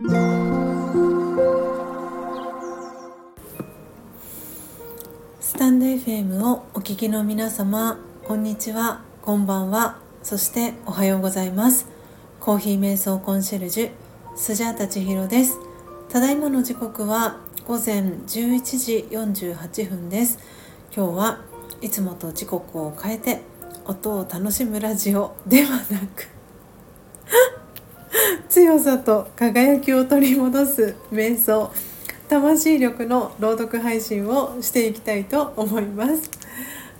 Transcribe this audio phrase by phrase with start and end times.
[0.00, 0.04] ス
[5.58, 11.88] タンド FM をお聞きの皆様こんにちはこんばんはそしておはようございます。
[12.38, 13.90] コーヒー瞑想コンシェルジュ
[14.36, 15.58] スジャータ千尋です。
[16.08, 20.38] ただいまの時刻は午前11時48分です。
[20.96, 21.40] 今日は
[21.80, 23.40] いつもと時刻を変えて
[23.84, 26.37] 音を楽しむラジオではなく
[28.68, 31.72] 強さと輝きを取り戻す瞑想。
[32.28, 36.30] 魂力の朗読配信をしていきたいと思います。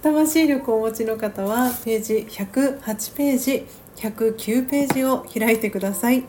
[0.00, 3.66] 魂力をお持ちの方はページ108ページ
[3.96, 6.24] 109ページを開いてください。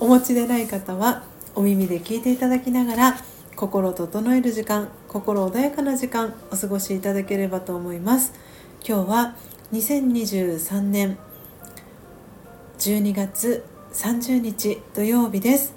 [0.00, 1.22] お持ちでない方は
[1.54, 3.16] お耳で聞いていただきながら
[3.54, 8.32] 心整える時間心穏やかな時間お過ごしいただければと思います。
[8.84, 9.36] 今日は
[9.72, 11.16] 2023年
[12.80, 15.74] 12月30日土曜日です。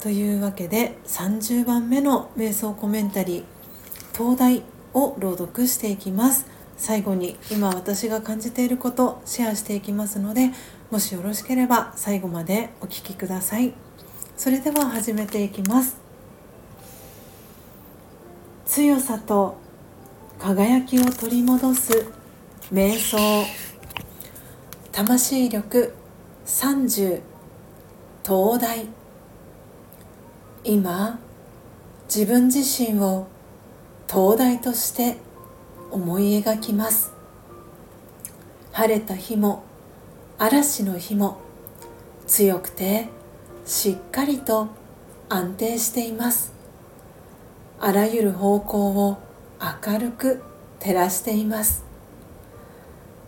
[0.00, 3.44] というわけで30番目の瞑想コメンタリー
[4.16, 4.62] 東大
[4.94, 6.46] を朗読していきます。
[6.76, 10.52] 最後に今私が感じていることシェアしていきますので
[10.92, 13.74] もしよろしければ最後までお聴きください。
[14.36, 15.96] それでは始めていきます。
[18.64, 19.56] 強さと
[20.38, 22.06] 輝きを取り戻す
[22.72, 23.67] 瞑想。
[24.98, 25.94] 魂力
[26.44, 27.20] 30
[28.26, 28.84] 東大。
[30.64, 31.20] 今
[32.12, 33.28] 自分自身を
[34.08, 35.18] 東大として
[35.92, 37.12] 思い描きます。
[38.72, 39.62] 晴れた日も
[40.36, 41.38] 嵐の日も
[42.26, 43.06] 強くて
[43.64, 44.66] しっかりと
[45.28, 46.52] 安定しています。
[47.78, 49.18] あらゆる方向を
[49.60, 50.42] 明るく
[50.80, 51.87] 照らしています。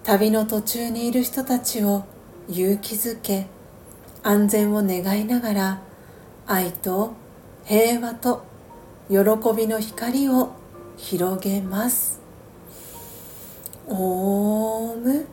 [0.03, 2.05] 旅の途中にいる人たちを
[2.49, 3.47] 勇気づけ
[4.23, 5.83] 安全を願いながら
[6.47, 7.13] 愛と
[7.65, 8.45] 平和と
[9.09, 9.19] 喜
[9.57, 10.53] びの光を
[10.97, 12.21] 広げます。
[13.89, 15.27] オーム。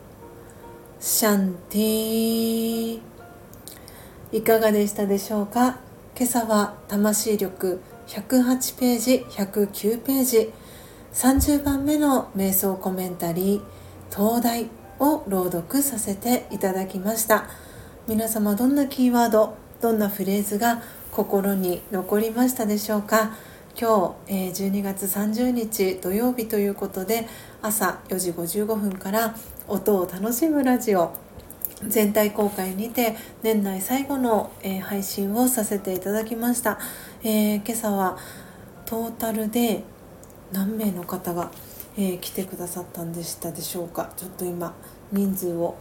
[1.00, 3.00] シャンティ
[4.32, 5.80] いかがでしたでしょうか？
[6.18, 10.52] 今朝は魂力108ページ109ページ
[11.14, 13.62] 30番目の瞑想コメンタリー
[14.16, 14.70] 「東大」
[15.00, 17.46] を朗読させていただきました。
[18.08, 20.82] 皆様どんなキーワードどんなフレーズが
[21.12, 23.36] 心に残りましたでしょうか？
[23.80, 27.28] 今日、え12月30日土曜日ということで
[27.62, 29.36] 朝4時55分から
[29.68, 31.12] 音を楽しむラジオ
[31.88, 36.80] 全体公開にて年内最後の、え配信をさせていただきました、
[37.24, 38.18] えー、今朝は
[38.86, 39.84] トータルで
[40.52, 41.52] 何名の方が、
[41.98, 44.12] えー、来てくださったんでしたでしょうか。
[44.16, 44.74] ちょっと今
[45.12, 45.76] 人数を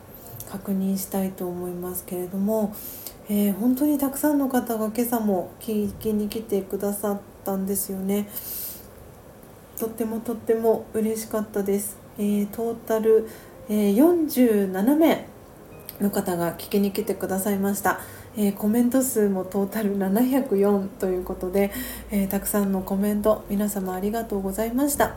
[0.50, 2.74] 確認したいと思いますけれども、
[3.28, 8.28] えー、本当にたくさんの方が今朝も聞きに来てくださったんですよね。
[9.78, 13.28] とってもとっても嬉しかったです、えー、トータル、
[13.68, 15.26] え47名
[16.00, 18.00] の方が聞きに来てくださいました。
[18.38, 21.72] えー、コメント数もトータル704ということで、
[22.10, 25.16] えー、たくさんのコメント皆様ありがとうございました、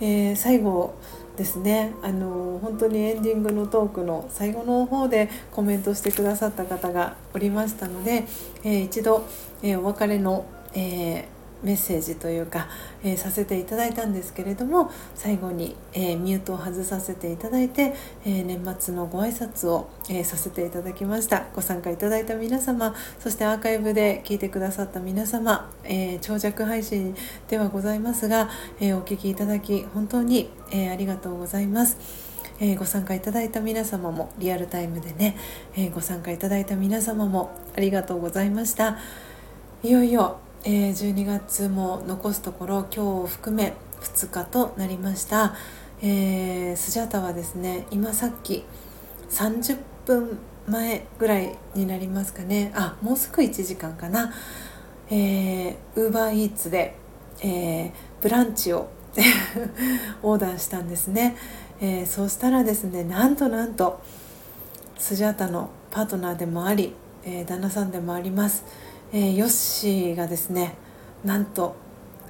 [0.00, 0.94] えー、最後
[1.36, 1.94] ですね。
[2.02, 8.24] あの本当にエンディングのトークの最後の方でコメントしてくださった方がおりましたので、
[8.64, 9.24] え一度、
[9.62, 10.44] えお別れの、
[10.74, 11.26] え
[11.62, 12.68] メッセージというか、
[13.02, 27.14] えー、させていただいたんですけれども最後に、えー、ミュートを外させていただいて、えー、年末のご挨拶を、えさせていただきましたご参加いただいた皆様そしてアーカイブで聞いてくださった皆様、え長尺配信
[27.48, 32.32] ではございますが、えお聴きいただき本当に、えありがとうございます。
[32.60, 35.36] えー、ご参加いただいた皆様もリアルタイムでね、
[35.74, 38.98] えー、ご参加いただいた皆様もありがとうございました
[39.82, 45.56] いよいよえー、12月も残すところ今日を含め2日となりました、
[46.00, 48.64] えー、スジャタはですね今さっき
[49.30, 52.70] 30分前ぐらいになりますかね。
[52.76, 54.32] あもうすぐ1時間かな。
[55.10, 55.76] ウー
[56.12, 56.96] バーイーツで、
[57.40, 57.90] えー、
[58.20, 58.88] ブランチを
[60.22, 61.36] オーダーしたんですね、
[61.80, 64.00] えー、そうしたらですねなんとなんと
[64.96, 66.94] スジャータのパートナーでもあり、
[67.24, 68.64] えー、旦那さんでもあります。
[69.12, 70.74] えー、ヨッシーがですね
[71.24, 71.76] なんと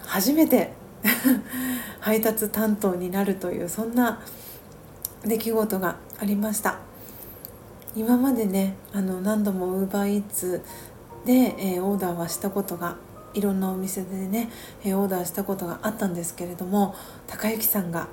[0.05, 0.73] 初めて
[2.01, 4.21] 配達担当になるというそんな
[5.25, 6.79] 出来事がありました。
[7.95, 10.63] 今までねあの何度もウーバーイーツ
[11.27, 12.97] で、えー、オーダーはしたことが
[13.35, 14.51] いろんなお店でね、
[14.83, 16.95] えー、オーダーしたことがあったんですけれども
[17.27, 18.09] 高之さんが、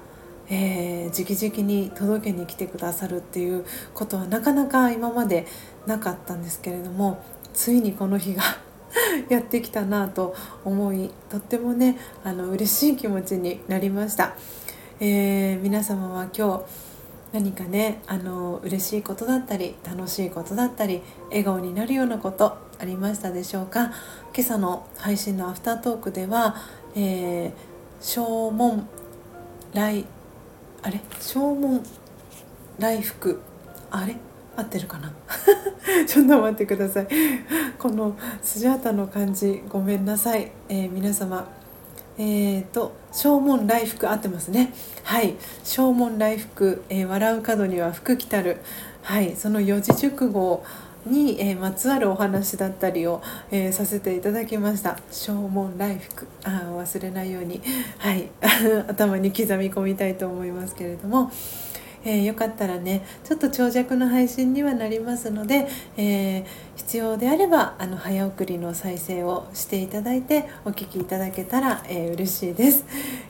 [0.50, 5.48] えー、直々に届けに来てくださるっていうことはなかなか今まで
[5.88, 7.24] なかったんですけれども
[7.60, 8.42] ついにこの日が
[9.28, 10.34] やってきたなと
[10.64, 14.34] 思いとってもねあの嬉しい気持ちになりました、
[15.02, 16.64] えー、皆様は今日
[17.34, 23.92] 何かねあの嬉しいことだったり楽しいことだったり笑顔になるようなことありましたでしょうか？
[24.34, 26.56] 今朝の配信のアフタートークでは、
[26.96, 27.52] えー、
[28.00, 28.88] 正門
[29.74, 30.06] 来
[30.82, 31.02] あれ？
[31.20, 31.84] 正門
[32.78, 33.42] 来福。
[33.92, 34.16] あれ？
[34.56, 35.12] 合ってるかな？
[36.08, 37.08] ちょっと待ってください。
[37.78, 41.48] このスジャータの漢字ごめんなさい、えー、皆様。
[42.22, 44.74] えーと、正門来福合ってますね。
[45.04, 45.36] はい。
[45.64, 48.58] 正門来福、えー、笑う角には福来たる。
[49.04, 49.38] はい。
[49.38, 50.62] その四字熟語
[51.06, 53.22] に、えー、まつわるお話だったりを、
[53.52, 55.00] えー、させていただきました。
[55.10, 56.28] 正門来福。
[56.44, 57.62] あ忘れないように。
[57.98, 58.30] はい。
[58.90, 61.32] 頭に刻み込みたいと思いますけれども。
[62.04, 65.68] えー、よかったらねちょっと長尺の配信にはなりますので、
[65.98, 72.86] えー、必要であればあの早送りの再生をしていただいてお聴きいただけたら、えー、嬉しいです。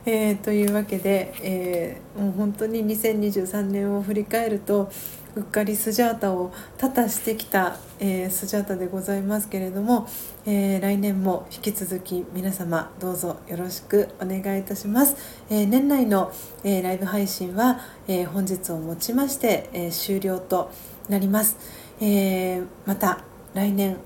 [0.06, 4.92] えー、というわけで、えー、もう本当に2023年を振り返ると
[5.36, 10.08] うっかりスジャータを多々してきた、えー、スジャータでございますけれども、
[10.46, 15.16] えー、来年も引き続き皆様どうぞよろしくお願いいたします、
[15.50, 16.32] えー、年内の、
[16.64, 20.72] えライブ配信は、え本日をもちまして、え終了と
[21.08, 21.58] なります、
[22.02, 23.24] えまた
[23.54, 23.98] 来年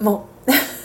[0.00, 0.26] も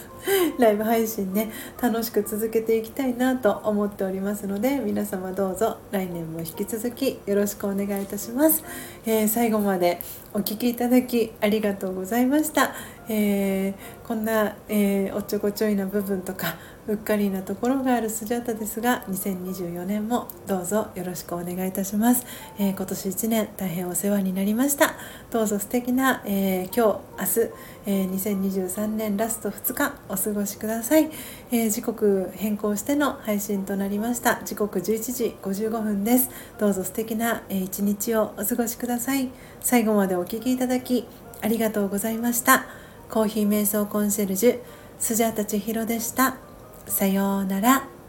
[0.59, 1.51] ライブ配信ね
[1.81, 8.63] 楽しく続けていきたいなと思っておりますので皆様どうぞ来年も引き続きよろしくお願いいたします、
[9.05, 10.01] えー、最後まで
[10.33, 12.73] お聴きいただきありがとうございました、
[13.09, 16.55] えー、こんな、えー、おっちょこちょいな部分とか
[16.87, 22.25] うっかりなところがあるスジャータですが2024年もどうぞよろしくお願いいたします、
[22.57, 24.95] えー、今年1年大変お世話になりました。
[25.29, 27.51] どうぞ素敵な、え、今日明日、
[27.85, 31.09] えー、2023年ラスト2日お過ごしください、
[31.51, 34.41] え時刻変更しての配信となりました。
[34.43, 36.29] 時刻11時55分です。
[36.59, 39.29] どうぞ素敵な、えー、一日をお過ごしください。
[39.61, 41.07] 最後までお聴きいただき
[41.41, 42.65] ありがとうございました
[43.09, 44.59] コーヒー瞑想コンシェルジュ
[44.99, 46.37] スジャータ千尋でした。
[46.85, 48.00] さようなら。